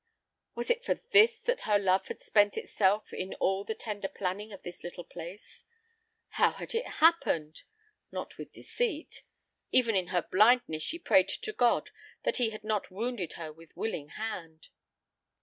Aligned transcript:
Was 0.55 0.71
it 0.71 0.83
for 0.83 0.95
this 1.11 1.39
that 1.41 1.61
her 1.69 1.77
love 1.77 2.07
had 2.07 2.19
spent 2.21 2.57
itself 2.57 3.13
in 3.13 3.35
all 3.35 3.63
the 3.63 3.75
tender 3.75 4.07
planning 4.07 4.51
of 4.51 4.63
this 4.63 4.83
little 4.83 5.03
place? 5.03 5.63
How 6.29 6.53
had 6.53 6.73
it 6.73 6.87
happened? 7.03 7.61
Not 8.11 8.39
with 8.39 8.51
deceit! 8.51 9.21
Even 9.71 9.95
in 9.95 10.07
her 10.07 10.23
blindness 10.23 10.81
she 10.81 10.97
prayed 10.97 11.29
to 11.29 11.53
God 11.53 11.91
that 12.23 12.37
he 12.37 12.49
had 12.49 12.63
not 12.63 12.89
wounded 12.89 13.33
her 13.33 13.53
with 13.53 13.77
willing 13.77 14.07
hand. 14.09 14.69